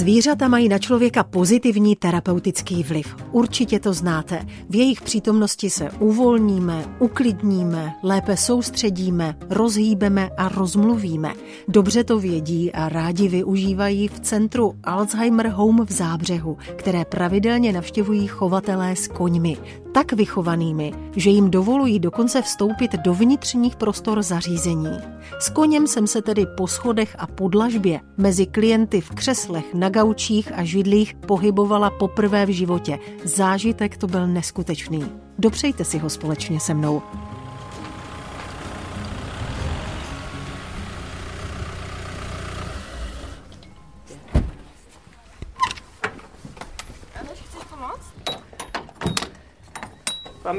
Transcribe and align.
Zvířata 0.00 0.48
mají 0.48 0.68
na 0.68 0.78
člověka 0.78 1.24
pozitivní 1.24 1.96
terapeutický 1.96 2.82
vliv. 2.82 3.16
Určitě 3.32 3.80
to 3.80 3.92
znáte. 3.92 4.46
V 4.68 4.74
jejich 4.74 5.00
přítomnosti 5.00 5.70
se 5.70 5.90
uvolníme, 5.90 6.84
uklidníme, 6.98 7.92
lépe 8.02 8.36
soustředíme, 8.36 9.36
rozhýbeme 9.50 10.30
a 10.36 10.48
rozmluvíme. 10.48 11.34
Dobře 11.68 12.04
to 12.04 12.18
vědí 12.18 12.72
a 12.72 12.88
rádi 12.88 13.28
využívají 13.28 14.08
v 14.08 14.20
centru 14.20 14.74
Alzheimer 14.84 15.48
Home 15.48 15.86
v 15.86 15.92
Zábřehu, 15.92 16.58
které 16.76 17.04
pravidelně 17.04 17.72
navštěvují 17.72 18.26
chovatelé 18.26 18.96
s 18.96 19.08
koňmi. 19.08 19.56
Tak 19.92 20.12
vychovanými, 20.12 20.92
že 21.16 21.30
jim 21.30 21.50
dovolují 21.50 21.98
dokonce 21.98 22.42
vstoupit 22.42 22.92
do 22.92 23.14
vnitřních 23.14 23.76
prostor 23.76 24.22
zařízení. 24.22 24.98
S 25.38 25.50
koněm 25.50 25.86
jsem 25.86 26.06
se 26.06 26.22
tedy 26.22 26.46
po 26.56 26.66
schodech 26.66 27.16
a 27.18 27.26
podlažbě 27.26 28.00
mezi 28.16 28.46
klienty 28.46 29.00
v 29.00 29.10
křeslech 29.10 29.74
na 29.74 29.88
gaučích 29.88 30.52
a 30.54 30.64
židlích 30.64 31.14
pohybovala 31.26 31.90
poprvé 31.90 32.46
v 32.46 32.48
životě. 32.48 32.98
Zážitek 33.24 33.96
to 33.96 34.06
byl 34.06 34.26
neskutečný. 34.26 35.04
Dopřejte 35.38 35.84
si 35.84 35.98
ho 35.98 36.10
společně 36.10 36.60
se 36.60 36.74
mnou. 36.74 37.02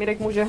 Pamírek 0.02 0.20
může. 0.20 0.46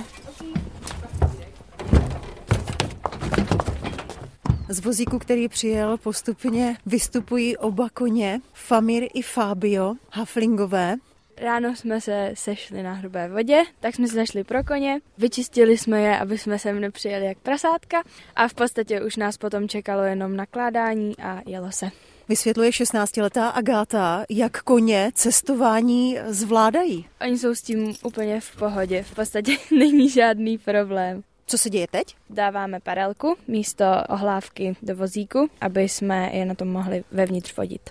Z 4.68 4.80
vozíku, 4.80 5.18
který 5.18 5.48
přijel, 5.48 5.98
postupně 5.98 6.76
vystupují 6.86 7.56
oba 7.56 7.88
koně, 7.94 8.40
Famir 8.52 9.08
i 9.14 9.22
Fabio, 9.22 9.94
haflingové. 10.10 10.96
Ráno 11.36 11.76
jsme 11.76 12.00
se 12.00 12.30
sešli 12.34 12.82
na 12.82 12.92
hrubé 12.92 13.28
vodě, 13.28 13.62
tak 13.80 13.94
jsme 13.94 14.08
se 14.08 14.14
zašli 14.14 14.44
pro 14.44 14.64
koně, 14.64 15.00
vyčistili 15.18 15.78
jsme 15.78 16.00
je, 16.00 16.18
aby 16.18 16.38
jsme 16.38 16.58
sem 16.58 16.80
nepřijeli 16.80 17.26
jak 17.26 17.38
prasátka 17.38 18.02
a 18.36 18.48
v 18.48 18.54
podstatě 18.54 19.00
už 19.00 19.16
nás 19.16 19.36
potom 19.36 19.68
čekalo 19.68 20.02
jenom 20.02 20.36
nakládání 20.36 21.18
a 21.18 21.40
jelo 21.46 21.72
se. 21.72 21.90
Vysvětluje 22.28 22.70
16-letá 22.70 23.48
Agáta, 23.48 24.24
jak 24.30 24.62
koně 24.62 25.10
cestování 25.14 26.18
zvládají. 26.26 27.06
Oni 27.20 27.38
jsou 27.38 27.54
s 27.54 27.62
tím 27.62 27.94
úplně 28.04 28.40
v 28.40 28.56
pohodě, 28.56 29.02
v 29.02 29.14
podstatě 29.14 29.56
není 29.78 30.10
žádný 30.10 30.58
problém. 30.58 31.22
Co 31.46 31.58
se 31.58 31.70
děje 31.70 31.86
teď? 31.90 32.16
Dáváme 32.30 32.80
parelku 32.80 33.36
místo 33.48 33.84
ohlávky 34.08 34.76
do 34.82 34.96
vozíku, 34.96 35.48
aby 35.60 35.82
jsme 35.82 36.30
je 36.32 36.44
na 36.44 36.54
tom 36.54 36.68
mohli 36.68 37.04
vevnitř 37.12 37.56
vodit. 37.56 37.90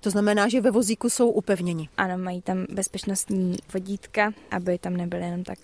To 0.00 0.10
znamená, 0.10 0.48
že 0.48 0.60
ve 0.60 0.70
vozíku 0.70 1.10
jsou 1.10 1.30
upevněni. 1.30 1.88
Ano, 1.96 2.18
mají 2.18 2.42
tam 2.42 2.66
bezpečnostní 2.70 3.56
vodítka, 3.72 4.32
aby 4.50 4.78
tam 4.78 4.96
nebyly 4.96 5.24
jenom 5.24 5.44
tak. 5.44 5.58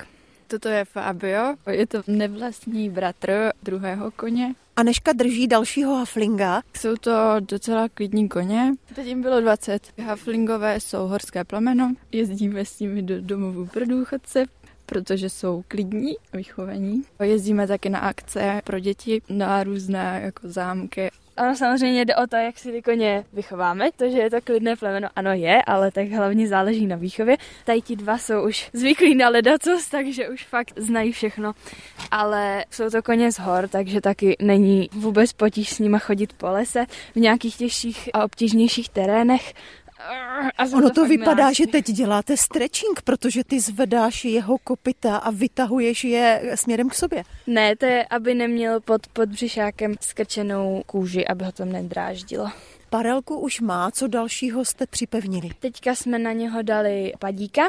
Toto 0.47 0.69
je 0.69 0.85
Fabio, 0.85 1.55
je 1.71 1.87
to 1.87 2.03
nevlastní 2.07 2.91
bratr 2.91 3.53
druhého 3.63 4.11
koně. 4.11 4.55
Aneška 4.77 5.13
drží 5.13 5.47
dalšího 5.47 5.95
haflinga. 5.97 6.63
Jsou 6.77 6.97
to 6.97 7.13
docela 7.41 7.89
klidní 7.89 8.29
koně. 8.29 8.73
Teď 8.95 9.07
jim 9.07 9.23
bylo 9.23 9.41
20. 9.41 9.83
Haflingové 10.07 10.81
jsou 10.81 11.07
horské 11.07 11.45
plameno, 11.45 11.93
jezdíme 12.13 12.65
s 12.65 12.79
nimi 12.81 13.03
do 13.03 13.21
domovů 13.21 13.67
pro 13.67 13.87
důchodce, 13.87 14.45
protože 14.87 15.31
jsou 15.31 15.65
klidní 15.69 16.17
a 16.33 16.37
vychovaní. 16.37 17.03
Jezdíme 17.23 17.67
taky 17.67 17.89
na 17.89 17.99
akce 17.99 18.61
pro 18.65 18.79
děti, 18.79 19.23
na 19.29 19.65
různé 19.65 20.21
jako 20.25 20.49
zámky. 20.49 21.11
Ano, 21.37 21.57
samozřejmě 21.57 22.05
jde 22.05 22.17
o 22.17 22.27
to, 22.27 22.37
jak 22.37 22.59
si 22.59 22.73
ty 22.73 22.83
koně 22.83 23.25
vychováme. 23.33 23.93
To, 23.97 24.11
že 24.11 24.19
je 24.19 24.31
to 24.31 24.41
klidné 24.41 24.77
plemeno, 24.77 25.09
ano 25.17 25.33
je, 25.33 25.63
ale 25.63 25.91
tak 25.91 26.09
hlavně 26.09 26.49
záleží 26.49 26.87
na 26.87 26.97
výchově. 26.97 27.37
Tady 27.65 27.81
ti 27.81 27.97
dva 27.97 28.19
jsou 28.19 28.47
už 28.47 28.71
zvyklí 28.73 29.15
na 29.15 29.29
ledacos, 29.29 29.89
takže 29.89 30.29
už 30.29 30.45
fakt 30.45 30.73
znají 30.77 31.13
všechno. 31.13 31.53
Ale 32.11 32.65
jsou 32.71 32.91
to 32.91 33.03
koně 33.03 33.33
z 33.33 33.39
hor, 33.39 33.69
takže 33.69 34.01
taky 34.01 34.37
není 34.43 34.89
vůbec 34.93 35.33
potíž 35.33 35.71
s 35.71 35.79
nima 35.79 35.99
chodit 35.99 36.33
po 36.33 36.47
lese 36.47 36.87
v 37.15 37.17
nějakých 37.17 37.57
těžších 37.57 38.11
a 38.15 38.25
obtížnějších 38.25 38.89
terénech. 38.89 39.55
A 40.59 40.65
ono 40.65 40.91
to, 40.91 41.05
vypadá, 41.05 41.53
že 41.53 41.67
teď 41.67 41.85
děláte 41.85 42.37
stretching, 42.37 43.03
protože 43.03 43.45
ty 43.45 43.61
zvedáš 43.61 44.25
jeho 44.25 44.59
kopita 44.59 45.17
a 45.17 45.31
vytahuješ 45.31 46.05
je 46.05 46.53
směrem 46.55 46.89
k 46.89 46.95
sobě. 46.95 47.23
Ne, 47.47 47.77
to 47.77 47.87
je, 47.87 48.05
aby 48.05 48.35
neměl 48.35 48.81
pod, 48.81 49.07
pod 49.07 49.29
břišákem 49.29 49.95
skrčenou 50.01 50.83
kůži, 50.87 51.27
aby 51.27 51.45
ho 51.45 51.53
to 51.53 51.65
nedráždilo. 51.65 52.51
Parelku 52.91 53.39
už 53.39 53.61
má, 53.61 53.91
co 53.91 54.07
dalšího 54.07 54.65
jste 54.65 54.87
připevnili? 54.87 55.51
Teďka 55.61 55.95
jsme 55.95 56.19
na 56.19 56.33
něho 56.33 56.63
dali 56.63 57.13
padíka, 57.19 57.63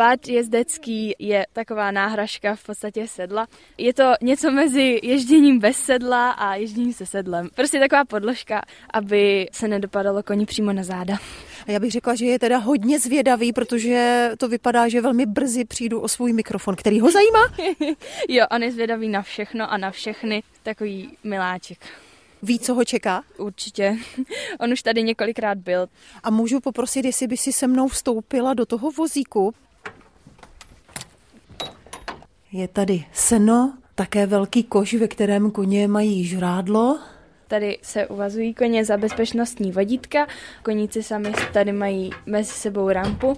Pád 0.00 0.28
jezdecký 0.28 1.14
je 1.18 1.46
taková 1.52 1.90
náhražka 1.90 2.54
v 2.54 2.64
podstatě 2.64 3.08
sedla. 3.08 3.46
Je 3.78 3.94
to 3.94 4.12
něco 4.22 4.50
mezi 4.50 5.00
ježděním 5.02 5.58
bez 5.58 5.76
sedla 5.76 6.30
a 6.30 6.54
ježděním 6.54 6.92
se 6.92 7.06
sedlem. 7.06 7.48
Prostě 7.54 7.78
taková 7.78 8.04
podložka, 8.04 8.62
aby 8.92 9.48
se 9.52 9.68
nedopadalo 9.68 10.22
koni 10.22 10.46
přímo 10.46 10.72
na 10.72 10.82
záda. 10.82 11.18
A 11.66 11.70
já 11.70 11.80
bych 11.80 11.90
řekla, 11.90 12.14
že 12.14 12.26
je 12.26 12.38
teda 12.38 12.58
hodně 12.58 13.00
zvědavý, 13.00 13.52
protože 13.52 14.30
to 14.38 14.48
vypadá, 14.48 14.88
že 14.88 15.00
velmi 15.00 15.26
brzy 15.26 15.64
přijdu 15.64 16.00
o 16.00 16.08
svůj 16.08 16.32
mikrofon, 16.32 16.76
který 16.76 17.00
ho 17.00 17.10
zajímá. 17.10 17.54
jo, 18.28 18.46
on 18.50 18.62
je 18.62 18.72
zvědavý 18.72 19.08
na 19.08 19.22
všechno 19.22 19.72
a 19.72 19.76
na 19.76 19.90
všechny. 19.90 20.42
Takový 20.62 21.10
miláček. 21.24 21.78
Ví, 22.42 22.58
co 22.58 22.74
ho 22.74 22.84
čeká? 22.84 23.22
Určitě. 23.38 23.96
On 24.60 24.72
už 24.72 24.82
tady 24.82 25.02
několikrát 25.02 25.58
byl. 25.58 25.86
A 26.22 26.30
můžu 26.30 26.60
poprosit, 26.60 27.04
jestli 27.04 27.26
by 27.26 27.36
si 27.36 27.52
se 27.52 27.66
mnou 27.66 27.88
vstoupila 27.88 28.54
do 28.54 28.66
toho 28.66 28.90
vozíku? 28.90 29.54
Je 32.52 32.68
tady 32.68 33.04
seno, 33.12 33.72
také 33.94 34.26
velký 34.26 34.62
koš, 34.62 34.94
ve 34.94 35.08
kterém 35.08 35.50
koně 35.50 35.88
mají 35.88 36.24
žrádlo. 36.24 36.98
Tady 37.48 37.78
se 37.82 38.06
uvazují 38.06 38.54
koně 38.54 38.84
za 38.84 38.96
bezpečnostní 38.96 39.72
vodítka. 39.72 40.26
Koníci 40.62 41.02
sami 41.02 41.32
tady 41.52 41.72
mají 41.72 42.10
mezi 42.26 42.52
sebou 42.52 42.88
rampu 42.88 43.36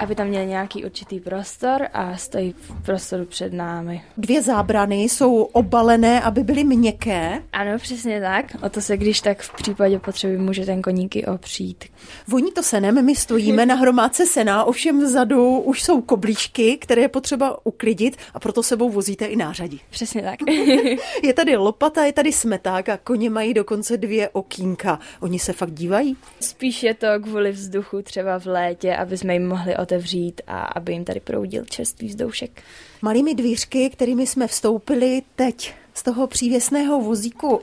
aby 0.00 0.14
tam 0.14 0.26
měl 0.26 0.44
nějaký 0.44 0.84
určitý 0.84 1.20
prostor 1.20 1.86
a 1.92 2.16
stojí 2.16 2.54
v 2.58 2.82
prostoru 2.82 3.24
před 3.24 3.52
námi. 3.52 4.02
Dvě 4.16 4.42
zábrany 4.42 5.02
jsou 5.02 5.42
obalené, 5.42 6.20
aby 6.20 6.44
byly 6.44 6.64
měkké. 6.64 7.42
Ano, 7.52 7.78
přesně 7.78 8.20
tak. 8.20 8.46
O 8.62 8.68
to 8.68 8.80
se 8.80 8.96
když 8.96 9.20
tak 9.20 9.42
v 9.42 9.54
případě 9.54 9.98
potřeby 9.98 10.38
může 10.38 10.66
ten 10.66 10.82
koníky 10.82 11.26
opřít. 11.26 11.84
Voní 12.26 12.52
to 12.52 12.62
senem, 12.62 13.04
my 13.04 13.16
stojíme 13.16 13.66
na 13.66 13.74
hromádce 13.74 14.26
sena, 14.26 14.64
ovšem 14.64 15.04
vzadu 15.04 15.58
už 15.58 15.82
jsou 15.82 16.00
koblíčky, 16.00 16.76
které 16.76 17.02
je 17.02 17.08
potřeba 17.08 17.66
uklidit 17.66 18.16
a 18.34 18.40
proto 18.40 18.62
sebou 18.62 18.90
vozíte 18.90 19.26
i 19.26 19.36
nářadí. 19.36 19.80
Přesně 19.90 20.22
tak. 20.22 20.38
je 21.22 21.32
tady 21.34 21.56
lopata, 21.56 22.04
je 22.04 22.12
tady 22.12 22.32
smeták 22.32 22.88
a 22.88 22.96
koně 22.96 23.30
mají 23.30 23.54
dokonce 23.54 23.96
dvě 23.96 24.28
okýnka. 24.28 24.98
Oni 25.20 25.38
se 25.38 25.52
fakt 25.52 25.72
dívají? 25.72 26.16
Spíš 26.40 26.82
je 26.82 26.94
to 26.94 27.06
kvůli 27.22 27.52
vzduchu 27.52 28.02
třeba 28.02 28.38
v 28.38 28.46
létě, 28.46 28.96
aby 28.96 29.18
jsme 29.18 29.32
jim 29.32 29.48
mohli 29.48 29.76
otevřít 29.90 30.40
a 30.46 30.60
aby 30.60 30.92
jim 30.92 31.04
tady 31.04 31.20
proudil 31.20 31.64
čerstvý 31.64 32.08
vzdoušek. 32.08 32.62
Malými 33.02 33.34
dvířky, 33.34 33.90
kterými 33.90 34.26
jsme 34.26 34.46
vstoupili 34.46 35.22
teď 35.36 35.74
z 35.94 36.02
toho 36.02 36.26
přívěsného 36.26 37.00
vozíku, 37.00 37.60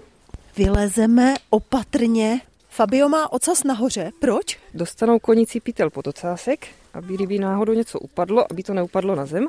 vylezeme 0.58 1.36
opatrně. 1.50 2.42
Fabio 2.70 3.10
má 3.10 3.32
ocas 3.34 3.64
nahoře. 3.64 4.12
Proč? 4.20 4.58
Dostanou 4.74 5.20
konicí 5.20 5.60
pytel 5.60 5.90
pod 5.90 6.08
ocásek, 6.08 6.68
aby 6.94 7.14
kdyby 7.14 7.40
náhodou 7.40 7.74
něco 7.74 8.00
upadlo, 8.00 8.52
aby 8.52 8.64
to 8.64 8.74
neupadlo 8.74 9.16
na 9.16 9.26
zem, 9.26 9.48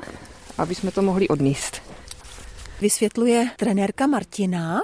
aby 0.57 0.75
jsme 0.75 0.91
to 0.91 1.01
mohli 1.01 1.27
odníst. 1.27 1.81
Vysvětluje 2.81 3.49
trenérka 3.57 4.07
Martina. 4.07 4.81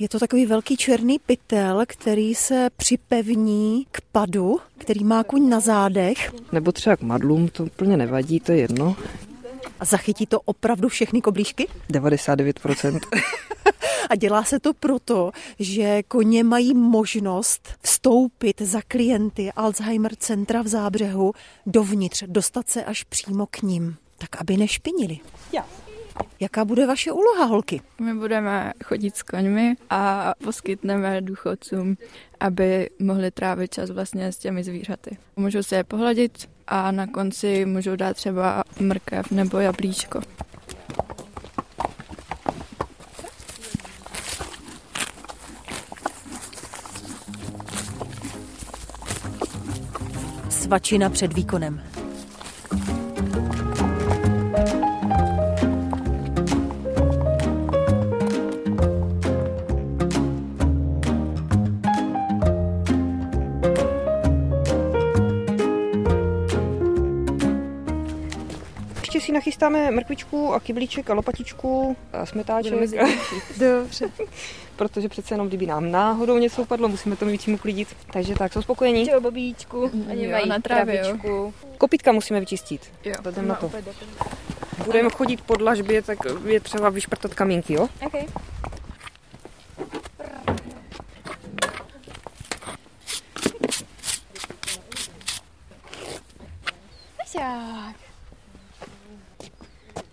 Je 0.00 0.08
to 0.08 0.18
takový 0.18 0.46
velký 0.46 0.76
černý 0.76 1.18
pytel, 1.18 1.82
který 1.86 2.34
se 2.34 2.68
připevní 2.76 3.86
k 3.92 4.00
padu, 4.12 4.58
který 4.78 5.04
má 5.04 5.24
kuň 5.24 5.48
na 5.48 5.60
zádech. 5.60 6.32
Nebo 6.52 6.72
třeba 6.72 6.96
k 6.96 7.02
madlům, 7.02 7.48
to 7.48 7.64
úplně 7.64 7.96
nevadí, 7.96 8.40
to 8.40 8.52
je 8.52 8.58
jedno. 8.58 8.96
A 9.80 9.84
zachytí 9.84 10.26
to 10.26 10.40
opravdu 10.40 10.88
všechny 10.88 11.22
koblížky? 11.22 11.68
99%. 11.90 13.00
A 14.10 14.16
dělá 14.16 14.44
se 14.44 14.60
to 14.60 14.74
proto, 14.74 15.32
že 15.58 16.02
koně 16.02 16.44
mají 16.44 16.74
možnost 16.74 17.68
vstoupit 17.82 18.60
za 18.60 18.80
klienty 18.88 19.52
Alzheimer 19.52 20.16
centra 20.16 20.62
v 20.62 20.66
Zábřehu 20.66 21.32
dovnitř, 21.66 22.24
dostat 22.26 22.68
se 22.68 22.84
až 22.84 23.04
přímo 23.04 23.46
k 23.46 23.62
ním, 23.62 23.96
tak 24.18 24.40
aby 24.40 24.56
nešpinili. 24.56 25.18
Já. 25.52 25.66
Jaká 26.40 26.64
bude 26.64 26.86
vaše 26.86 27.12
úloha, 27.12 27.44
holky? 27.44 27.80
My 28.00 28.14
budeme 28.14 28.72
chodit 28.84 29.16
s 29.16 29.22
koňmi 29.22 29.76
a 29.90 30.32
poskytneme 30.44 31.20
důchodcům, 31.20 31.96
aby 32.40 32.90
mohli 32.98 33.30
trávit 33.30 33.74
čas 33.74 33.90
vlastně 33.90 34.32
s 34.32 34.38
těmi 34.38 34.64
zvířaty. 34.64 35.18
Můžou 35.36 35.62
se 35.62 35.76
je 35.76 35.84
pohladit 35.84 36.48
a 36.66 36.90
na 36.90 37.06
konci 37.06 37.64
můžou 37.64 37.96
dát 37.96 38.16
třeba 38.16 38.64
mrkev 38.80 39.30
nebo 39.30 39.58
jablíčko. 39.58 40.20
svačina 50.70 51.10
před 51.10 51.32
výkonem. 51.32 51.82
Nachystáme 69.60 69.90
mrkvičku 69.90 70.54
a 70.54 70.60
kyblíček 70.60 71.10
a 71.10 71.14
lopatičku 71.14 71.96
a 72.12 72.26
smetáček. 72.26 72.72
Dobře. 73.58 74.10
Protože 74.76 75.08
přece 75.08 75.34
jenom, 75.34 75.48
kdyby 75.48 75.66
nám 75.66 75.90
náhodou 75.90 76.38
něco 76.38 76.62
upadlo, 76.62 76.88
musíme 76.88 77.16
to 77.16 77.24
mít 77.24 77.48
uklidit. 77.48 77.88
Takže 78.12 78.34
tak, 78.34 78.52
jsou 78.52 78.62
spokojení. 78.62 79.08
Čau, 79.08 79.20
babíčku. 79.20 79.90
Oni 80.10 80.24
Jo, 80.24 80.30
mají 80.30 80.48
na 80.48 80.60
trávě. 80.60 81.02
Kopitka 81.78 82.12
musíme 82.12 82.40
vyčistit. 82.40 82.92
Jo, 83.04 83.14
Jdem 83.30 83.48
na 83.48 83.54
to. 83.54 83.66
opět, 83.66 83.88
opět. 83.88 84.08
Budeme 84.84 85.10
chodit 85.10 85.40
po 85.40 85.56
dlažbě, 85.56 86.02
tak 86.02 86.18
je 86.44 86.60
třeba 86.60 86.88
vyšprtat 86.88 87.34
kamínky, 87.34 87.74
jo? 87.74 87.88
Okay. 88.06 88.26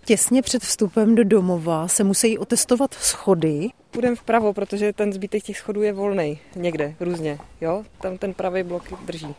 Těsně 0.08 0.42
před 0.42 0.62
vstupem 0.62 1.14
do 1.14 1.24
domova 1.24 1.88
se 1.88 2.04
musí 2.04 2.38
otestovat 2.38 2.94
schody. 2.94 3.68
Půjdeme 3.90 4.16
vpravo, 4.16 4.52
protože 4.52 4.92
ten 4.92 5.12
zbytek 5.12 5.42
těch 5.42 5.58
schodů 5.58 5.82
je 5.82 5.92
volný 5.92 6.38
někde, 6.56 6.94
různě, 7.00 7.38
jo? 7.60 7.84
Tam 8.00 8.18
ten 8.18 8.34
pravý 8.34 8.62
blok 8.62 8.82
drží. 9.04 9.34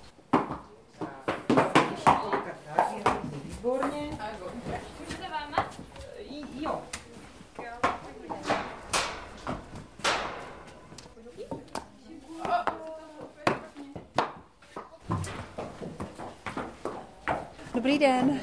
Dobrý 17.74 18.00
den. 18.00 18.40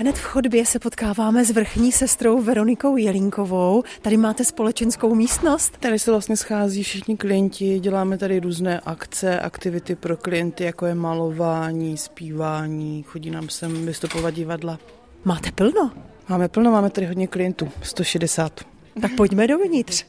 Hned 0.00 0.18
v 0.18 0.22
chodbě 0.22 0.66
se 0.66 0.78
potkáváme 0.78 1.44
s 1.44 1.50
vrchní 1.50 1.92
sestrou 1.92 2.42
Veronikou 2.42 2.96
Jelínkovou. 2.96 3.82
Tady 4.02 4.16
máte 4.16 4.44
společenskou 4.44 5.14
místnost. 5.14 5.76
Tady 5.80 5.98
se 5.98 6.10
vlastně 6.10 6.36
schází 6.36 6.82
všichni 6.82 7.16
klienti, 7.16 7.80
děláme 7.80 8.18
tady 8.18 8.40
různé 8.40 8.80
akce, 8.80 9.40
aktivity 9.40 9.94
pro 9.94 10.16
klienty, 10.16 10.64
jako 10.64 10.86
je 10.86 10.94
malování, 10.94 11.96
zpívání, 11.96 13.02
chodí 13.02 13.30
nám 13.30 13.48
sem 13.48 13.86
vystupovat 13.86 14.34
divadla. 14.34 14.78
Máte 15.24 15.52
plno? 15.52 15.92
Máme 16.28 16.48
plno, 16.48 16.70
máme 16.70 16.90
tady 16.90 17.06
hodně 17.06 17.26
klientů, 17.26 17.68
160. 17.82 18.60
Tak 19.00 19.10
pojďme 19.16 19.46
dovnitř. 19.46 20.04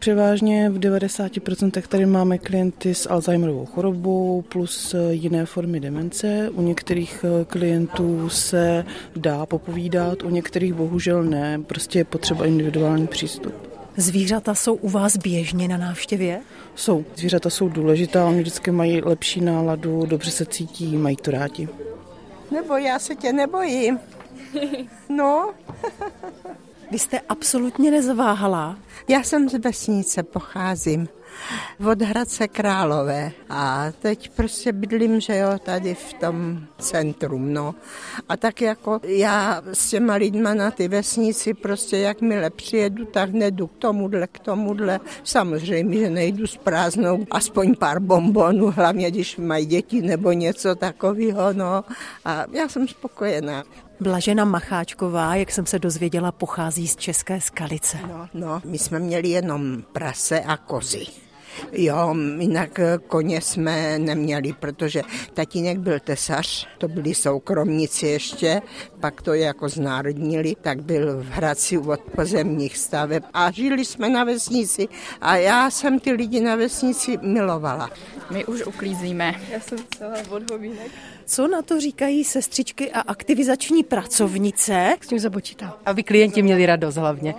Převážně 0.00 0.70
v 0.70 0.78
90% 0.78 1.82
tady 1.82 2.06
máme 2.06 2.38
klienty 2.38 2.94
s 2.94 3.10
Alzheimerovou 3.10 3.66
chorobou 3.66 4.42
plus 4.42 4.94
eh, 4.94 5.12
jiné 5.12 5.46
formy 5.46 5.80
demence. 5.80 6.50
U 6.54 6.62
některých 6.62 7.24
eh, 7.24 7.44
klientů 7.44 8.28
se 8.28 8.84
dá 9.16 9.46
popovídat, 9.46 10.22
u 10.22 10.30
některých 10.30 10.74
bohužel 10.74 11.24
ne, 11.24 11.58
prostě 11.66 11.98
je 11.98 12.04
potřeba 12.04 12.46
individuální 12.46 13.06
přístup. 13.06 13.54
Zvířata 13.96 14.54
jsou 14.54 14.74
u 14.74 14.88
vás 14.88 15.16
běžně 15.16 15.68
na 15.68 15.76
návštěvě? 15.76 16.40
Jsou. 16.74 17.04
Zvířata 17.16 17.50
jsou 17.50 17.68
důležitá, 17.68 18.26
oni 18.26 18.40
vždycky 18.40 18.70
mají 18.70 19.00
lepší 19.00 19.40
náladu, 19.40 20.06
dobře 20.06 20.30
se 20.30 20.44
cítí, 20.46 20.96
mají 20.96 21.16
to 21.16 21.30
rádi. 21.30 21.68
Nebo 22.50 22.76
já 22.76 22.98
se 22.98 23.14
tě 23.14 23.32
nebojím. 23.32 23.98
No, 25.08 25.50
Vy 26.90 26.98
jste 26.98 27.20
absolutně 27.20 27.90
nezaváhala. 27.90 28.78
já 29.08 29.22
jsem 29.22 29.48
z 29.48 29.58
vesnice, 29.58 30.22
pocházím 30.22 31.08
od 31.90 32.02
Hradce 32.02 32.48
Králové 32.48 33.32
a 33.50 33.92
teď 34.00 34.30
prostě 34.30 34.72
bydlím, 34.72 35.20
že 35.20 35.36
jo, 35.36 35.58
tady 35.62 35.94
v 35.94 36.12
tom 36.12 36.60
centrum, 36.78 37.52
no. 37.52 37.74
A 38.28 38.36
tak 38.36 38.60
jako 38.60 39.00
já 39.04 39.62
s 39.72 39.90
těma 39.90 40.14
lidma 40.14 40.54
na 40.54 40.70
ty 40.70 40.88
vesnici 40.88 41.54
prostě 41.54 41.98
jakmile 41.98 42.50
přijedu, 42.50 43.04
tak 43.04 43.32
nedu 43.32 43.66
k 43.66 43.76
tomuhle, 43.76 44.26
k 44.26 44.38
tomuhle. 44.38 45.00
Samozřejmě, 45.24 45.98
že 45.98 46.10
nejdu 46.10 46.46
s 46.46 46.56
prázdnou, 46.56 47.26
aspoň 47.30 47.76
pár 47.76 48.00
bombonů, 48.00 48.70
hlavně 48.70 49.10
když 49.10 49.36
mají 49.36 49.66
děti 49.66 50.02
nebo 50.02 50.32
něco 50.32 50.74
takového, 50.74 51.52
no. 51.52 51.84
A 52.24 52.44
já 52.52 52.68
jsem 52.68 52.88
spokojená. 52.88 53.64
Blažena 54.00 54.44
Macháčková, 54.44 55.34
jak 55.34 55.50
jsem 55.50 55.66
se 55.66 55.78
dozvěděla, 55.78 56.32
pochází 56.32 56.88
z 56.88 56.96
České 56.96 57.40
Skalice. 57.40 57.98
No, 58.08 58.28
no, 58.34 58.62
my 58.64 58.78
jsme 58.78 58.98
měli 58.98 59.28
jenom 59.28 59.82
prase 59.92 60.40
a 60.40 60.56
kozy. 60.56 61.06
Jo, 61.72 62.14
jinak 62.38 62.78
eh, 62.78 62.98
koně 63.06 63.40
jsme 63.40 63.98
neměli, 63.98 64.52
protože 64.52 65.02
tatínek 65.34 65.78
byl 65.78 66.00
tesař, 66.00 66.68
to 66.78 66.88
byli 66.88 67.14
soukromníci 67.14 68.06
ještě, 68.06 68.62
pak 69.00 69.22
to 69.22 69.34
jako 69.34 69.68
znárodnili, 69.68 70.54
tak 70.60 70.82
byl 70.82 71.22
v 71.22 71.26
Hradci 71.26 71.78
od 71.78 72.00
pozemních 72.00 72.78
staveb 72.78 73.24
a 73.34 73.50
žili 73.50 73.84
jsme 73.84 74.08
na 74.08 74.24
vesnici 74.24 74.88
a 75.20 75.36
já 75.36 75.70
jsem 75.70 76.00
ty 76.00 76.12
lidi 76.12 76.40
na 76.40 76.56
vesnici 76.56 77.18
milovala. 77.22 77.90
My 78.30 78.44
už 78.44 78.66
uklízíme. 78.66 79.34
Já 79.52 79.60
jsem 79.60 79.78
celá 79.98 80.16
od 80.30 80.50
hovínek. 80.50 80.90
Co 81.30 81.48
na 81.48 81.62
to 81.62 81.80
říkají 81.80 82.24
sestřičky 82.24 82.92
a 82.92 83.00
aktivizační 83.00 83.82
pracovnice? 83.82 84.96
s 85.00 85.06
tím 85.06 85.18
započítá. 85.18 85.76
Aby 85.86 86.02
klienti 86.02 86.42
měli 86.42 86.66
radost 86.66 86.96
hlavně. 86.96 87.34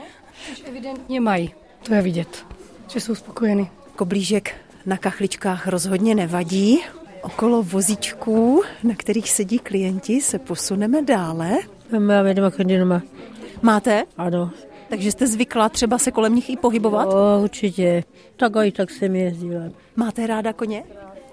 Už 0.52 0.64
evidentně 0.68 1.22
mají, 1.22 1.54
to 1.84 1.94
je 1.94 2.02
vidět, 2.02 2.46
že 2.88 3.00
jsou 3.00 3.16
spokojeni. 3.16 3.70
Koblížek 3.96 4.56
na 4.86 4.98
kachličkách 4.98 5.68
rozhodně 5.68 6.16
nevadí. 6.16 6.80
Okolo 7.22 7.64
vozíčků, 7.64 8.64
na 8.84 8.96
kterých 8.96 9.32
sedí 9.32 9.60
klienti, 9.60 10.22
se 10.22 10.40
posuneme 10.40 11.02
dále. 11.02 11.52
Máme 12.00 12.34
doma 12.34 12.50
chodí 12.50 12.78
doma. 12.78 13.02
Máte? 13.62 14.04
Ano. 14.18 14.52
Takže 14.90 15.12
jste 15.12 15.28
zvyklá 15.28 15.70
třeba 15.70 15.98
se 15.98 16.12
kolem 16.12 16.36
nich 16.36 16.50
i 16.50 16.58
pohybovat? 16.58 17.14
O, 17.14 17.44
určitě. 17.44 18.04
Tak 18.38 18.58
a 18.58 18.64
i 18.64 18.72
tak 18.72 18.92
jsem 18.92 19.16
jezdila. 19.16 19.64
Máte 19.96 20.28
ráda 20.28 20.54
koně? 20.54 20.84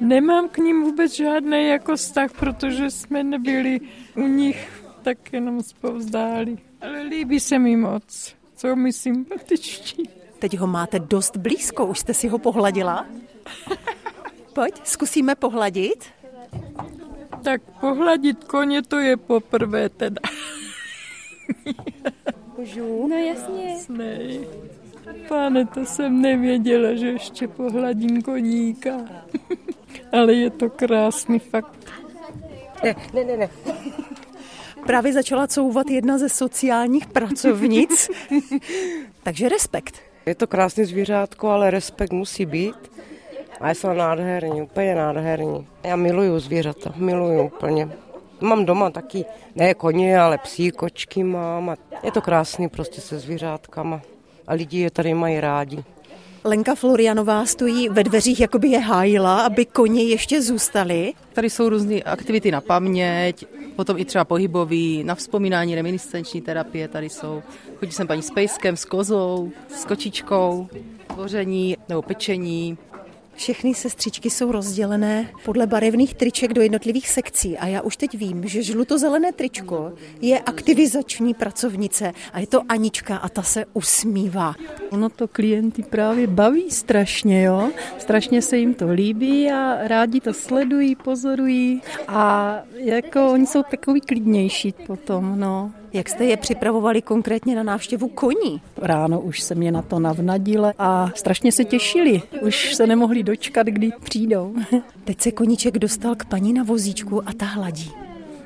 Nemám 0.00 0.48
k 0.48 0.58
ním 0.58 0.82
vůbec 0.82 1.12
žádný 1.12 1.68
jako 1.68 1.96
vztah, 1.96 2.32
protože 2.32 2.90
jsme 2.90 3.24
nebyli 3.24 3.80
u 4.16 4.20
nich, 4.20 4.84
tak 5.02 5.32
jenom 5.32 5.62
zpovzdáli. 5.62 6.58
Ale 6.80 7.02
líbí 7.02 7.40
se 7.40 7.58
mi 7.58 7.76
moc. 7.76 8.34
Jsou 8.56 8.76
mi 8.76 8.92
sympatičtí. 8.92 10.08
Teď 10.38 10.58
ho 10.58 10.66
máte 10.66 10.98
dost 10.98 11.36
blízko, 11.36 11.86
už 11.86 11.98
jste 11.98 12.14
si 12.14 12.28
ho 12.28 12.38
pohladila? 12.38 13.06
Pojď, 14.52 14.80
zkusíme 14.84 15.34
pohladit. 15.34 16.04
Tak 17.44 17.62
pohladit 17.80 18.44
koně 18.44 18.82
to 18.82 18.98
je 18.98 19.16
poprvé 19.16 19.88
teda. 19.88 20.20
No 23.08 23.16
jasně. 23.16 23.76
Nej. 23.88 24.48
Pane, 25.28 25.66
to 25.66 25.86
jsem 25.86 26.22
nevěděla, 26.22 26.94
že 26.94 27.06
ještě 27.06 27.48
pohladím 27.48 28.22
koníka. 28.22 28.92
Ale 30.12 30.34
je 30.34 30.50
to 30.50 30.70
krásný 30.70 31.38
fakt. 31.38 31.78
Právě 34.86 35.12
začala 35.12 35.46
couvat 35.46 35.90
jedna 35.90 36.18
ze 36.18 36.28
sociálních 36.28 37.06
pracovnic. 37.06 38.10
Takže 39.22 39.48
respekt. 39.48 39.94
Je 40.26 40.34
to 40.34 40.46
krásný 40.46 40.84
zvířátko, 40.84 41.48
ale 41.48 41.70
respekt 41.70 42.12
musí 42.12 42.46
být. 42.46 42.92
A 43.60 43.70
jsou 43.70 43.92
nádherní, 43.92 44.62
úplně 44.62 44.94
nádherní. 44.94 45.66
Já 45.82 45.96
miluju 45.96 46.38
zvířata, 46.38 46.92
miluju 46.96 47.42
úplně. 47.42 47.88
Mám 48.40 48.64
doma 48.64 48.90
taky, 48.90 49.24
ne 49.54 49.74
koně, 49.74 50.20
ale 50.20 50.38
psí, 50.38 50.70
kočky 50.70 51.24
mám. 51.24 51.70
A 51.70 51.76
je 52.02 52.12
to 52.12 52.22
krásný 52.22 52.68
prostě 52.68 53.00
se 53.00 53.18
zvířátkama. 53.18 54.00
A 54.46 54.54
lidi 54.54 54.78
je 54.78 54.90
tady 54.90 55.14
mají 55.14 55.40
rádi. 55.40 55.84
Lenka 56.48 56.74
Florianová 56.74 57.46
stojí 57.46 57.88
ve 57.88 58.04
dveřích, 58.04 58.40
jako 58.40 58.58
by 58.58 58.68
je 58.68 58.78
hájila, 58.78 59.40
aby 59.42 59.66
koně 59.66 60.02
ještě 60.02 60.42
zůstaly. 60.42 61.12
Tady 61.32 61.50
jsou 61.50 61.68
různé 61.68 62.02
aktivity 62.02 62.50
na 62.50 62.60
paměť, 62.60 63.44
potom 63.76 63.98
i 63.98 64.04
třeba 64.04 64.24
pohybový, 64.24 65.04
na 65.04 65.14
vzpomínání, 65.14 65.74
reminiscenční 65.74 66.40
terapie 66.40 66.88
tady 66.88 67.08
jsou. 67.08 67.42
Chodí 67.76 67.92
sem 67.92 68.06
paní 68.06 68.22
s 68.22 68.30
pejskem, 68.30 68.76
s 68.76 68.84
kozou, 68.84 69.50
s 69.74 69.84
kočičkou, 69.84 70.68
tvoření 71.14 71.76
nebo 71.88 72.02
pečení. 72.02 72.78
Všechny 73.38 73.74
sestřičky 73.74 74.30
jsou 74.30 74.52
rozdělené 74.52 75.28
podle 75.44 75.66
barevných 75.66 76.14
triček 76.14 76.52
do 76.52 76.62
jednotlivých 76.62 77.08
sekcí 77.08 77.58
a 77.58 77.66
já 77.66 77.82
už 77.82 77.96
teď 77.96 78.14
vím, 78.14 78.48
že 78.48 78.62
žlutozelené 78.62 79.32
tričko 79.32 79.92
je 80.20 80.40
aktivizační 80.40 81.34
pracovnice 81.34 82.12
a 82.32 82.40
je 82.40 82.46
to 82.46 82.62
Anička 82.68 83.16
a 83.16 83.28
ta 83.28 83.42
se 83.42 83.64
usmívá. 83.74 84.54
Ono 84.90 85.08
to 85.08 85.28
klienty 85.28 85.82
právě 85.82 86.26
baví 86.26 86.70
strašně, 86.70 87.42
jo. 87.42 87.70
Strašně 87.98 88.42
se 88.42 88.56
jim 88.56 88.74
to 88.74 88.88
líbí 88.92 89.50
a 89.50 89.88
rádi 89.88 90.20
to 90.20 90.34
sledují, 90.34 90.94
pozorují 90.94 91.82
a 92.08 92.54
jako 92.74 93.32
oni 93.32 93.46
jsou 93.46 93.62
takový 93.62 94.00
klidnější 94.00 94.74
potom, 94.86 95.40
no. 95.40 95.72
Jak 95.92 96.08
jste 96.08 96.24
je 96.24 96.36
připravovali 96.36 97.02
konkrétně 97.02 97.56
na 97.56 97.62
návštěvu 97.62 98.08
koní? 98.08 98.60
Ráno 98.76 99.20
už 99.20 99.40
jsem 99.40 99.62
je 99.62 99.72
na 99.72 99.82
to 99.82 99.98
navnadila 99.98 100.72
a 100.78 101.10
strašně 101.14 101.52
se 101.52 101.64
těšili. 101.64 102.22
Už 102.42 102.74
se 102.74 102.86
nemohli 102.86 103.22
dočkat, 103.22 103.66
kdy 103.66 103.90
přijdou. 104.02 104.54
Teď 105.04 105.20
se 105.20 105.32
koníček 105.32 105.78
dostal 105.78 106.14
k 106.14 106.24
paní 106.24 106.52
na 106.52 106.62
vozíčku 106.62 107.28
a 107.28 107.32
ta 107.32 107.44
hladí. 107.46 107.92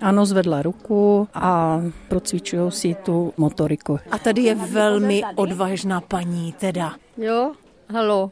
Ano, 0.00 0.26
zvedla 0.26 0.62
ruku 0.62 1.28
a 1.34 1.82
procvičují 2.08 2.70
si 2.72 2.94
tu 2.94 3.32
motoriku. 3.37 3.99
A 4.11 4.18
tady 4.18 4.42
je 4.42 4.54
velmi 4.54 5.22
odvážná 5.34 6.00
paní 6.00 6.52
teda. 6.52 6.92
Jo, 7.16 7.52
halo. 7.90 8.30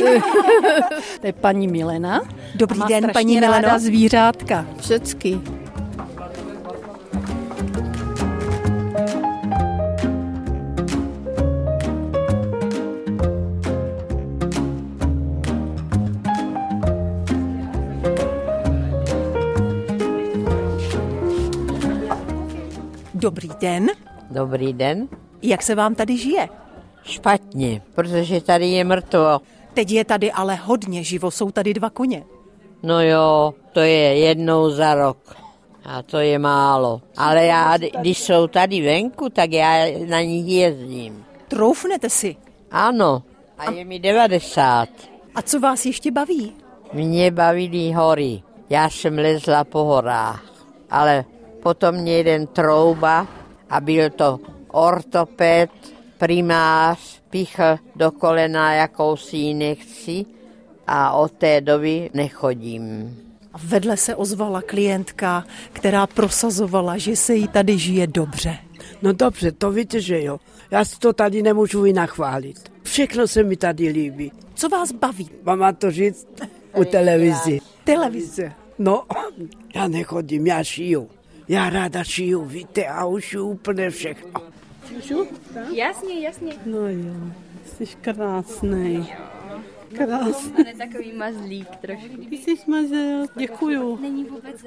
to 1.20 1.26
je 1.26 1.32
paní 1.32 1.68
Milena. 1.68 2.20
Dobrý 2.54 2.80
den, 2.88 3.10
paní 3.12 3.40
ráda 3.40 3.58
Mileno. 3.58 3.78
zvířátka. 3.78 4.66
Všecky. 4.80 5.40
Dobrý 23.20 23.48
den. 23.60 23.86
Dobrý 24.30 24.72
den. 24.72 25.08
Jak 25.42 25.62
se 25.62 25.74
vám 25.74 25.94
tady 25.94 26.16
žije? 26.16 26.48
Špatně, 27.04 27.82
protože 27.94 28.40
tady 28.40 28.66
je 28.66 28.84
mrtvo. 28.84 29.40
Teď 29.74 29.90
je 29.90 30.04
tady 30.04 30.32
ale 30.32 30.54
hodně 30.54 31.04
živo, 31.04 31.30
jsou 31.30 31.50
tady 31.50 31.74
dva 31.74 31.90
koně. 31.90 32.24
No 32.82 33.02
jo, 33.02 33.54
to 33.72 33.80
je 33.80 34.18
jednou 34.18 34.70
za 34.70 34.94
rok. 34.94 35.36
A 35.84 36.02
to 36.02 36.18
je 36.18 36.38
málo. 36.38 37.02
Ale 37.16 37.46
já, 37.46 37.76
když 37.76 38.18
jsou 38.18 38.46
tady 38.46 38.82
venku, 38.82 39.28
tak 39.28 39.52
já 39.52 39.86
na 40.08 40.20
nich 40.20 40.46
jezdím. 40.46 41.24
Troufnete 41.48 42.10
si? 42.10 42.36
Ano, 42.70 43.22
a 43.58 43.70
je 43.70 43.84
mi 43.84 43.98
90. 43.98 44.88
A 45.34 45.42
co 45.42 45.60
vás 45.60 45.86
ještě 45.86 46.10
baví? 46.10 46.52
Mě 46.92 47.30
bavily 47.30 47.92
hory. 47.92 48.42
Já 48.70 48.90
jsem 48.90 49.18
lezla 49.18 49.64
po 49.64 49.84
horách. 49.84 50.44
Ale 50.90 51.24
potom 51.62 51.94
mě 51.94 52.16
jeden 52.16 52.46
trouba 52.46 53.26
a 53.70 53.80
byl 53.80 54.10
to 54.10 54.40
ortoped, 54.68 55.70
primář, 56.18 57.20
pichl 57.30 57.78
do 57.96 58.10
kolena 58.10 58.74
jakousi 58.74 59.54
nechci 59.54 60.24
a 60.86 61.12
od 61.12 61.32
té 61.32 61.60
doby 61.60 62.10
nechodím. 62.14 63.16
A 63.52 63.58
vedle 63.64 63.96
se 63.96 64.16
ozvala 64.16 64.62
klientka, 64.62 65.44
která 65.72 66.06
prosazovala, 66.06 66.98
že 66.98 67.16
se 67.16 67.34
jí 67.34 67.48
tady 67.48 67.78
žije 67.78 68.06
dobře. 68.06 68.58
No 69.02 69.12
dobře, 69.12 69.52
to 69.52 69.70
víte, 69.70 70.00
že 70.00 70.22
jo. 70.22 70.38
Já 70.70 70.84
si 70.84 70.98
to 70.98 71.12
tady 71.12 71.42
nemůžu 71.42 71.82
vynachválit. 71.82 72.72
Všechno 72.82 73.28
se 73.28 73.42
mi 73.42 73.56
tady 73.56 73.88
líbí. 73.88 74.32
Co 74.54 74.68
vás 74.68 74.92
baví? 74.92 75.30
Mám 75.42 75.74
to 75.74 75.90
říct 75.90 76.28
u 76.76 76.84
televizi. 76.84 77.60
Televize. 77.84 78.52
No, 78.78 79.04
já 79.74 79.88
nechodím, 79.88 80.46
já 80.46 80.64
šiju. 80.64 81.08
Já 81.50 81.70
ráda 81.70 82.04
šiju, 82.04 82.44
víte, 82.44 82.86
a 82.86 83.04
už 83.04 83.34
úplně 83.34 83.90
všechno. 83.90 84.40
Můžu? 84.94 85.26
Jasně, 85.74 86.20
jasně. 86.20 86.52
No 86.66 86.88
jo, 86.88 87.14
jsi 87.64 87.86
krásný. 87.86 89.12
Krásný. 89.96 90.64
Je 90.66 90.74
takový 90.74 91.12
mazlík 91.12 91.76
trošku. 91.76 92.16
Ty 92.30 92.36
jsi 92.36 92.54
mazel, 92.66 93.26
děkuju. 93.36 93.98
Není 94.02 94.24
vůbec. 94.24 94.64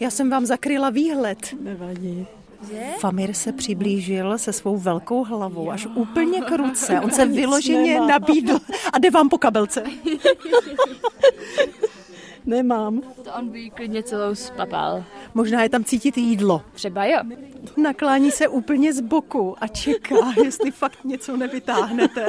Já 0.00 0.10
jsem 0.10 0.30
vám 0.30 0.46
zakryla 0.46 0.90
výhled. 0.90 1.54
Nevadí. 1.60 2.26
Famir 2.98 3.32
se 3.32 3.52
přiblížil 3.52 4.38
se 4.38 4.52
svou 4.52 4.76
velkou 4.76 5.24
hlavou 5.24 5.70
až 5.70 5.86
úplně 5.86 6.40
k 6.40 6.56
ruce. 6.56 7.00
On 7.00 7.10
se 7.10 7.26
vyloženě 7.26 8.00
nabídl 8.00 8.58
a 8.92 8.98
jde 8.98 9.10
vám 9.10 9.28
po 9.28 9.38
kabelce. 9.38 9.82
Nemám. 12.46 13.00
To 13.00 13.30
on 13.38 13.48
by 13.48 13.70
klidně 13.70 14.02
celou 14.02 14.34
spapal. 14.34 15.04
Možná 15.34 15.62
je 15.62 15.68
tam 15.68 15.84
cítit 15.84 16.18
jídlo. 16.18 16.62
Třeba 16.74 17.04
jo. 17.04 17.18
Naklání 17.76 18.30
se 18.30 18.48
úplně 18.48 18.92
z 18.92 19.00
boku 19.00 19.54
a 19.60 19.66
čeká, 19.68 20.14
jestli 20.44 20.70
fakt 20.70 21.04
něco 21.04 21.36
nevytáhnete. 21.36 22.26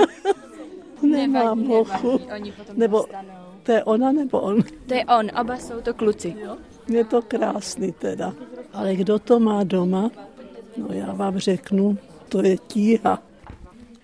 Nemám 1.02 1.60
Nevadí, 1.60 1.68
hochu. 1.74 2.08
nevadí, 2.12 2.32
oni 2.42 2.52
potom 2.52 2.80
Nebo 2.80 2.98
dostanou. 2.98 3.30
to 3.64 3.72
je 3.72 3.84
ona 3.84 4.12
nebo 4.12 4.40
on? 4.40 4.64
To 4.88 4.94
je 4.94 5.06
on, 5.06 5.32
oba 5.42 5.58
jsou 5.58 5.82
to 5.82 5.94
kluci. 5.94 6.36
Je 6.88 7.04
to 7.06 7.22
krásný 7.22 7.92
teda. 7.92 8.34
Ale 8.74 8.96
kdo 8.96 9.20
to 9.20 9.40
má 9.40 9.64
doma? 9.64 10.10
No 10.78 10.88
já 10.90 11.14
vám 11.14 11.38
řeknu, 11.38 11.98
to 12.30 12.46
je 12.46 12.58
tíha. 12.58 13.20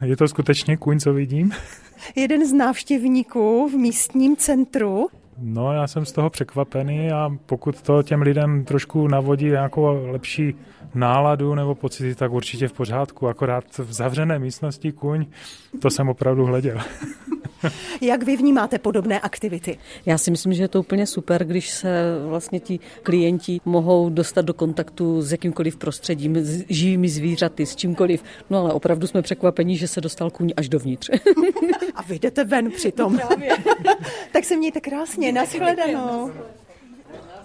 Je 0.06 0.18
to 0.18 0.28
skutečně 0.28 0.78
kůň, 0.78 1.00
co 1.00 1.14
vidím? 1.14 1.52
Jeden 2.16 2.48
z 2.48 2.54
návštěvníků 2.54 3.70
v 3.70 3.74
místním 3.74 4.36
centru 4.36 5.08
No, 5.46 5.74
já 5.74 5.88
jsem 5.88 6.06
z 6.06 6.12
toho 6.12 6.30
překvapený 6.30 7.12
a 7.12 7.30
pokud 7.46 7.82
to 7.82 8.04
těm 8.04 8.22
lidem 8.22 8.66
trošku 8.66 9.08
navodí 9.08 9.46
nějakou 9.46 10.12
lepší 10.12 10.56
náladu 10.96 11.56
nebo 11.56 11.76
pocity, 11.76 12.16
tak 12.16 12.32
určitě 12.32 12.68
v 12.68 12.74
pořádku. 12.74 13.28
Akorát 13.28 13.78
v 13.78 13.94
zavřené 13.94 14.40
místnosti 14.40 14.92
kůň, 14.92 15.26
to 15.82 15.90
jsem 15.90 16.10
opravdu 16.10 16.46
hleděl. 16.46 16.78
Jak 18.02 18.24
vy 18.24 18.38
vnímáte 18.38 18.80
podobné 18.80 19.20
aktivity? 19.20 19.78
Já 20.06 20.18
si 20.18 20.32
myslím, 20.32 20.54
že 20.54 20.64
je 20.64 20.68
to 20.68 20.80
úplně 20.80 21.08
super, 21.08 21.46
když 21.46 21.70
se 21.70 22.04
vlastně 22.28 22.60
ti 22.60 22.80
klienti 23.04 23.62
mohou 23.66 24.10
dostat 24.10 24.42
do 24.42 24.54
kontaktu 24.54 25.22
s 25.22 25.32
jakýmkoliv 25.32 25.78
prostředím, 25.78 26.36
s 26.36 26.64
živými 26.70 27.10
zvířaty, 27.10 27.66
s 27.66 27.76
čímkoliv. 27.76 28.24
No 28.50 28.60
ale 28.60 28.74
opravdu 28.74 29.08
jsme 29.08 29.22
překvapení, 29.22 29.78
že 29.78 29.88
se 29.88 30.02
dostal 30.02 30.30
kůň 30.30 30.54
až 30.58 30.70
dovnitř. 30.70 31.10
A 31.96 32.02
vy 32.02 32.20
jdete 32.20 32.44
ven 32.44 32.72
přitom. 32.72 33.20
tak 34.32 34.46
se 34.46 34.58
mějte 34.58 34.82
krásně, 34.82 35.32
nashledanou. 35.32 36.32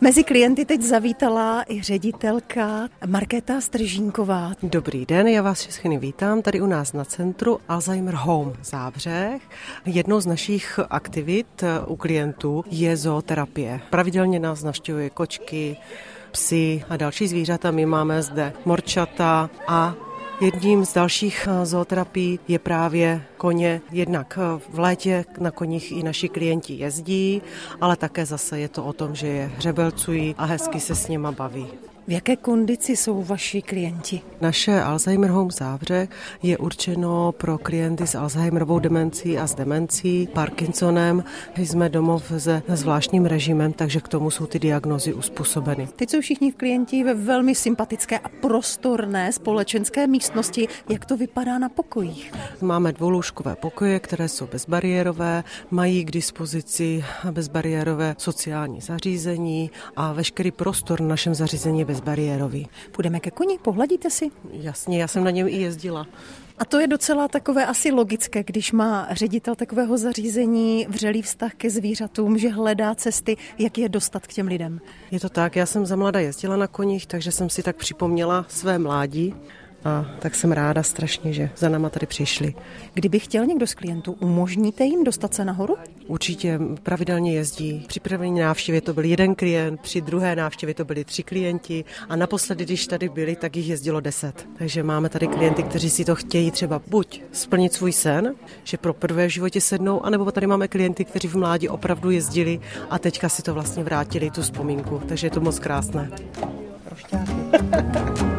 Mezi 0.00 0.24
klienty 0.24 0.64
teď 0.64 0.82
zavítala 0.82 1.64
i 1.68 1.82
ředitelka 1.82 2.88
Markéta 3.06 3.60
Stržínková. 3.60 4.52
Dobrý 4.62 5.06
den, 5.06 5.26
já 5.28 5.42
vás 5.42 5.66
všechny 5.66 5.98
vítám 5.98 6.42
tady 6.42 6.60
u 6.60 6.66
nás 6.66 6.92
na 6.92 7.04
centru 7.04 7.58
Alzheimer 7.68 8.14
Home 8.14 8.52
Zábřeh. 8.62 9.42
Jednou 9.86 10.20
z 10.20 10.26
našich 10.26 10.80
aktivit 10.90 11.64
u 11.86 11.96
klientů 11.96 12.64
je 12.70 12.96
zooterapie. 12.96 13.80
Pravidelně 13.90 14.40
nás 14.40 14.62
navštěvují 14.62 15.10
kočky, 15.10 15.76
psy 16.30 16.84
a 16.88 16.96
další 16.96 17.28
zvířata. 17.28 17.70
My 17.70 17.86
máme 17.86 18.22
zde 18.22 18.52
morčata 18.64 19.50
a 19.68 19.94
Jedním 20.40 20.84
z 20.84 20.94
dalších 20.94 21.48
zooterapií 21.64 22.40
je 22.48 22.58
právě 22.58 23.22
koně. 23.36 23.80
Jednak 23.90 24.38
v 24.68 24.78
létě 24.78 25.24
na 25.40 25.50
koních 25.50 25.92
i 25.92 26.02
naši 26.02 26.28
klienti 26.28 26.74
jezdí, 26.74 27.42
ale 27.80 27.96
také 27.96 28.26
zase 28.26 28.60
je 28.60 28.68
to 28.68 28.84
o 28.84 28.92
tom, 28.92 29.14
že 29.14 29.26
je 29.26 29.50
hřebelcují 29.56 30.34
a 30.38 30.44
hezky 30.44 30.80
se 30.80 30.94
s 30.94 31.08
nima 31.08 31.32
baví. 31.32 31.66
V 32.08 32.10
jaké 32.10 32.36
kondici 32.36 32.96
jsou 32.96 33.22
vaši 33.22 33.62
klienti? 33.62 34.20
Naše 34.40 34.82
Alzheimer 34.82 35.30
Home 35.30 35.50
Závře 35.50 36.08
je 36.42 36.58
určeno 36.58 37.32
pro 37.32 37.58
klienty 37.58 38.06
s 38.06 38.14
Alzheimerovou 38.14 38.78
demencí 38.78 39.38
a 39.38 39.46
s 39.46 39.54
demencí, 39.54 40.28
Parkinsonem. 40.32 41.24
Jsme 41.56 41.88
domov 41.88 42.32
se 42.38 42.62
zvláštním 42.68 43.26
režimem, 43.26 43.72
takže 43.72 44.00
k 44.00 44.08
tomu 44.08 44.30
jsou 44.30 44.46
ty 44.46 44.58
diagnozy 44.58 45.14
uspůsobeny. 45.14 45.88
Teď 45.96 46.10
jsou 46.10 46.20
všichni 46.20 46.52
klienti 46.52 47.04
ve 47.04 47.14
velmi 47.14 47.54
sympatické 47.54 48.18
a 48.18 48.28
prostorné 48.28 49.32
společenské 49.32 50.06
místnosti. 50.06 50.68
Jak 50.88 51.04
to 51.04 51.16
vypadá 51.16 51.58
na 51.58 51.68
pokojích? 51.68 52.32
Máme 52.60 52.92
dvoulůžkové 52.92 53.56
pokoje, 53.56 54.00
které 54.00 54.28
jsou 54.28 54.46
bezbariérové, 54.46 55.44
mají 55.70 56.04
k 56.04 56.10
dispozici 56.10 57.04
bezbariérové 57.30 58.14
sociální 58.18 58.80
zařízení 58.80 59.70
a 59.96 60.12
veškerý 60.12 60.50
prostor 60.50 61.00
na 61.00 61.08
našem 61.08 61.34
zařízení 61.34 61.78
je 61.78 61.97
bezbariérový. 61.98 62.68
Půjdeme 62.92 63.20
ke 63.20 63.30
koni, 63.30 63.58
pohladíte 63.58 64.10
si? 64.10 64.30
Jasně, 64.52 65.00
já 65.00 65.08
jsem 65.08 65.24
na 65.24 65.30
něm 65.30 65.48
i 65.48 65.56
jezdila. 65.56 66.06
A 66.58 66.64
to 66.64 66.80
je 66.80 66.86
docela 66.86 67.28
takové 67.28 67.66
asi 67.66 67.92
logické, 67.92 68.44
když 68.44 68.72
má 68.72 69.08
ředitel 69.10 69.54
takového 69.54 69.98
zařízení 69.98 70.86
vřelý 70.88 71.22
vztah 71.22 71.54
ke 71.54 71.70
zvířatům, 71.70 72.38
že 72.38 72.48
hledá 72.48 72.94
cesty, 72.94 73.36
jak 73.58 73.78
je 73.78 73.88
dostat 73.88 74.26
k 74.26 74.32
těm 74.32 74.46
lidem. 74.46 74.80
Je 75.10 75.20
to 75.20 75.28
tak, 75.28 75.56
já 75.56 75.66
jsem 75.66 75.86
za 75.86 75.96
mlada 75.96 76.20
jezdila 76.20 76.56
na 76.56 76.66
koních, 76.66 77.06
takže 77.06 77.32
jsem 77.32 77.50
si 77.50 77.62
tak 77.62 77.76
připomněla 77.76 78.46
své 78.48 78.78
mládí. 78.78 79.34
A 79.88 80.06
tak 80.18 80.34
jsem 80.34 80.52
ráda 80.52 80.82
strašně, 80.82 81.32
že 81.32 81.50
za 81.56 81.68
náma 81.68 81.90
tady 81.90 82.06
přišli. 82.06 82.54
Kdyby 82.94 83.18
chtěl 83.18 83.46
někdo 83.46 83.66
z 83.66 83.74
klientů, 83.74 84.12
umožníte 84.12 84.84
jim 84.84 85.04
dostat 85.04 85.34
se 85.34 85.44
nahoru? 85.44 85.76
Určitě 86.06 86.58
pravidelně 86.82 87.32
jezdí. 87.32 87.84
Při 87.88 88.00
první 88.00 88.40
návštěvě 88.40 88.80
to 88.80 88.94
byl 88.94 89.04
jeden 89.04 89.34
klient, 89.34 89.80
při 89.80 90.00
druhé 90.00 90.36
návštěvě 90.36 90.74
to 90.74 90.84
byli 90.84 91.04
tři 91.04 91.22
klienti 91.22 91.84
a 92.08 92.16
naposledy, 92.16 92.64
když 92.64 92.86
tady 92.86 93.08
byli, 93.08 93.36
tak 93.36 93.56
jich 93.56 93.68
jezdilo 93.68 94.00
deset. 94.00 94.48
Takže 94.58 94.82
máme 94.82 95.08
tady 95.08 95.26
klienty, 95.26 95.62
kteří 95.62 95.90
si 95.90 96.04
to 96.04 96.14
chtějí 96.14 96.50
třeba 96.50 96.82
buď 96.86 97.22
splnit 97.32 97.72
svůj 97.72 97.92
sen, 97.92 98.34
že 98.64 98.76
pro 98.76 98.94
prvé 98.94 99.26
v 99.26 99.30
životě 99.30 99.60
sednou, 99.60 100.04
anebo 100.04 100.32
tady 100.32 100.46
máme 100.46 100.68
klienty, 100.68 101.04
kteří 101.04 101.28
v 101.28 101.34
mládí 101.34 101.68
opravdu 101.68 102.10
jezdili 102.10 102.60
a 102.90 102.98
teďka 102.98 103.28
si 103.28 103.42
to 103.42 103.54
vlastně 103.54 103.84
vrátili, 103.84 104.30
tu 104.30 104.42
vzpomínku. 104.42 105.02
Takže 105.08 105.26
je 105.26 105.30
to 105.30 105.40
moc 105.40 105.58
krásné. 105.58 106.10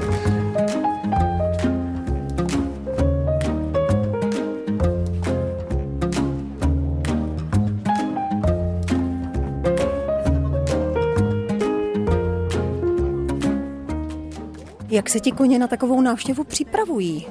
Jak 14.99 15.09
se 15.09 15.19
ti 15.19 15.31
koně 15.31 15.59
na 15.59 15.67
takovou 15.67 16.01
návštěvu 16.01 16.43
připravují? 16.43 17.27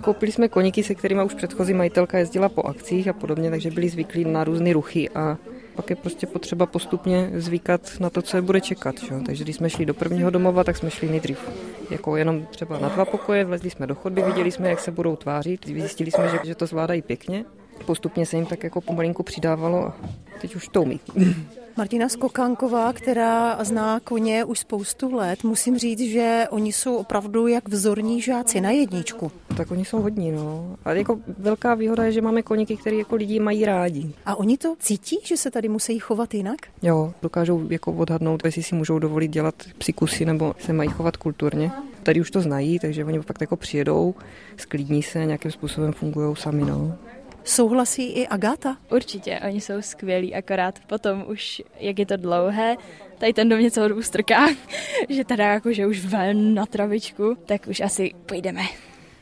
Koupili 0.00 0.32
jsme 0.32 0.48
koníky, 0.48 0.82
se 0.82 0.94
kterými 0.94 1.24
už 1.24 1.34
předchozí 1.34 1.74
majitelka 1.74 2.18
jezdila 2.18 2.48
po 2.48 2.62
akcích 2.62 3.08
a 3.08 3.12
podobně, 3.12 3.50
takže 3.50 3.70
byli 3.70 3.88
zvyklí 3.88 4.24
na 4.24 4.44
různé 4.44 4.72
ruchy 4.72 5.10
a 5.10 5.36
pak 5.74 5.90
je 5.90 5.96
prostě 5.96 6.26
potřeba 6.26 6.66
postupně 6.66 7.30
zvykat 7.34 7.80
na 8.00 8.10
to, 8.10 8.22
co 8.22 8.36
je 8.36 8.40
bude 8.40 8.60
čekat. 8.60 9.00
Že? 9.00 9.14
Takže 9.26 9.44
když 9.44 9.56
jsme 9.56 9.70
šli 9.70 9.86
do 9.86 9.94
prvního 9.94 10.30
domova, 10.30 10.64
tak 10.64 10.76
jsme 10.76 10.90
šli 10.90 11.08
nejdřív 11.08 11.38
jako 11.90 12.16
jenom 12.16 12.46
třeba 12.50 12.78
na 12.78 12.88
dva 12.88 13.04
pokoje, 13.04 13.44
vlezli 13.44 13.70
jsme 13.70 13.86
do 13.86 13.94
chodby, 13.94 14.22
viděli 14.22 14.50
jsme, 14.50 14.70
jak 14.70 14.80
se 14.80 14.90
budou 14.90 15.16
tvářit, 15.16 15.66
zjistili 15.66 16.10
jsme, 16.10 16.28
že, 16.28 16.38
že 16.44 16.54
to 16.54 16.66
zvládají 16.66 17.02
pěkně. 17.02 17.44
Postupně 17.86 18.26
se 18.26 18.36
jim 18.36 18.46
tak 18.46 18.64
jako 18.64 18.80
pomalinku 18.80 19.22
přidávalo 19.22 19.86
a 19.86 19.94
teď 20.40 20.56
už 20.56 20.68
to 20.68 20.82
umí. 20.82 21.00
Martina 21.76 22.08
Skokánková, 22.08 22.92
která 22.92 23.64
zná 23.64 24.00
koně 24.00 24.44
už 24.44 24.58
spoustu 24.58 25.14
let, 25.14 25.44
musím 25.44 25.78
říct, 25.78 26.00
že 26.00 26.44
oni 26.50 26.72
jsou 26.72 26.96
opravdu 26.96 27.46
jak 27.46 27.68
vzorní 27.68 28.22
žáci 28.22 28.60
na 28.60 28.70
jedničku. 28.70 29.32
Tak 29.56 29.70
oni 29.70 29.84
jsou 29.84 30.02
hodní, 30.02 30.32
no. 30.32 30.76
Ale 30.84 30.98
jako 30.98 31.18
velká 31.38 31.74
výhoda 31.74 32.04
je, 32.04 32.12
že 32.12 32.20
máme 32.20 32.42
koníky, 32.42 32.76
které 32.76 32.96
jako 32.96 33.16
lidi 33.16 33.40
mají 33.40 33.64
rádi. 33.64 34.10
A 34.26 34.36
oni 34.36 34.58
to 34.58 34.74
cítí, 34.78 35.18
že 35.24 35.36
se 35.36 35.50
tady 35.50 35.68
musí 35.68 35.98
chovat 35.98 36.34
jinak? 36.34 36.56
Jo, 36.82 37.14
dokážou 37.22 37.66
jako 37.70 37.92
odhadnout, 37.92 38.44
jestli 38.44 38.62
si 38.62 38.74
můžou 38.74 38.98
dovolit 38.98 39.28
dělat 39.28 39.54
psikusy 39.78 40.24
nebo 40.24 40.54
se 40.58 40.72
mají 40.72 40.90
chovat 40.90 41.16
kulturně. 41.16 41.70
Tady 42.02 42.20
už 42.20 42.30
to 42.30 42.40
znají, 42.40 42.78
takže 42.78 43.04
oni 43.04 43.18
fakt 43.18 43.40
jako 43.40 43.56
přijedou, 43.56 44.14
sklidní 44.56 45.02
se, 45.02 45.26
nějakým 45.26 45.50
způsobem 45.50 45.92
fungují 45.92 46.36
sami, 46.36 46.62
no. 46.62 46.94
Souhlasí 47.44 48.12
i 48.12 48.26
Agáta? 48.28 48.76
Určitě, 48.90 49.40
oni 49.48 49.60
jsou 49.60 49.82
skvělí, 49.82 50.34
akorát 50.34 50.78
potom 50.86 51.24
už, 51.28 51.62
jak 51.80 51.98
je 51.98 52.06
to 52.06 52.16
dlouhé, 52.16 52.76
tady 53.18 53.32
ten 53.32 53.48
do 53.48 53.56
mě 53.56 53.70
celou 53.70 53.88
dobu 53.88 54.02
strká, 54.02 54.46
že 55.08 55.24
teda 55.24 55.44
jako, 55.44 55.72
že 55.72 55.86
už 55.86 56.06
ven 56.06 56.54
na 56.54 56.66
travičku, 56.66 57.36
tak 57.46 57.66
už 57.66 57.80
asi 57.80 58.14
půjdeme. 58.26 58.62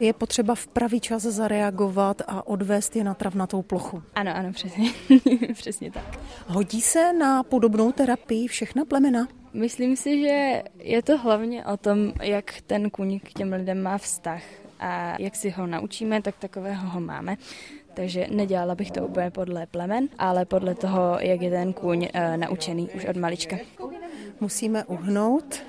Je 0.01 0.13
potřeba 0.13 0.55
v 0.55 0.67
pravý 0.67 1.01
čas 1.01 1.23
zareagovat 1.23 2.23
a 2.27 2.47
odvést 2.47 2.97
je 2.97 3.05
na 3.05 3.15
travnatou 3.15 3.63
plochu. 3.63 4.03
Ano, 4.15 4.37
ano, 4.37 4.53
přesně. 4.53 4.91
přesně 5.55 5.91
tak. 5.91 6.19
Hodí 6.47 6.81
se 6.81 7.13
na 7.13 7.43
podobnou 7.43 7.93
terapii 7.93 8.47
všechna 8.47 8.85
plemena? 8.85 9.29
Myslím 9.53 9.97
si, 9.97 10.21
že 10.21 10.63
je 10.79 11.03
to 11.03 11.19
hlavně 11.19 11.65
o 11.65 11.77
tom, 11.77 12.13
jak 12.23 12.55
ten 12.67 12.91
kůň 12.91 13.21
k 13.21 13.33
těm 13.33 13.53
lidem 13.53 13.83
má 13.83 13.99
vztah 13.99 14.43
a 14.81 15.17
jak 15.19 15.37
si 15.37 15.51
ho 15.51 15.67
naučíme, 15.67 16.23
tak 16.23 16.37
takového 16.39 16.89
ho 16.89 17.01
máme. 17.01 17.37
Takže 17.95 18.27
nedělala 18.31 18.75
bych 18.75 18.91
to 18.91 19.07
úplně 19.07 19.31
podle 19.31 19.67
plemen, 19.67 20.09
ale 20.19 20.45
podle 20.45 20.75
toho, 20.75 21.17
jak 21.21 21.41
je 21.41 21.51
ten 21.51 21.73
kůň 21.73 22.09
e, 22.13 22.37
naučený 22.37 22.91
už 22.91 23.05
od 23.05 23.17
malička. 23.17 23.57
Musíme 24.41 24.85
uhnout. 24.85 25.63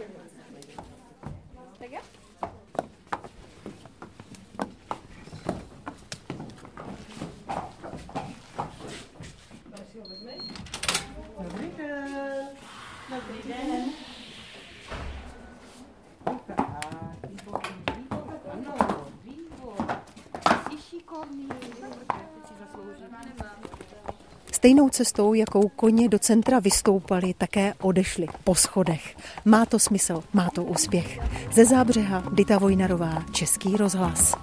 Dobrý 11.39 11.67
den. 11.77 12.47
Dobrý 13.09 13.53
den. 13.53 13.80
Stejnou 24.61 24.89
cestou, 24.89 25.33
jakou 25.33 25.69
koně 25.69 26.09
do 26.09 26.19
centra 26.19 26.59
vystoupali, 26.59 27.33
také 27.33 27.73
odešli 27.81 28.27
po 28.43 28.55
schodech. 28.55 29.15
Má 29.45 29.65
to 29.65 29.79
smysl, 29.79 30.23
má 30.33 30.49
to 30.55 30.63
úspěch. 30.63 31.19
Ze 31.53 31.65
zábřeha 31.65 32.23
Dita 32.33 32.57
Vojnarová, 32.57 33.23
Český 33.31 33.77
rozhlas. 33.77 34.35